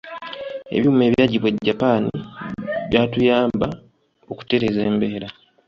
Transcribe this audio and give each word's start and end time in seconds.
Ebyuma 0.75 1.01
ebyaggibwa 1.09 1.49
e 1.51 1.55
Japan 1.67 2.03
byatuyamba 2.89 3.67
okutereeza 4.31 4.81
embeera. 4.89 5.27